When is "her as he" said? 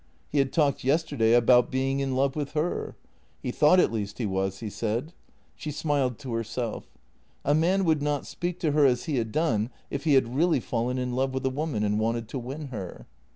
8.71-9.17